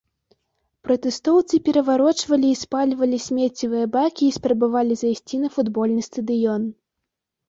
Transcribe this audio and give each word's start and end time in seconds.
Пратэстоўцы 0.85 1.57
пераварочвалі 1.65 2.49
і 2.51 2.57
спальвалі 2.61 3.19
смеццевыя 3.25 3.85
бакі 3.97 4.23
і 4.29 4.35
спрабавалі 4.39 4.97
зайсці 5.03 5.35
на 5.43 5.49
футбольны 5.59 6.01
стадыён. 6.09 6.63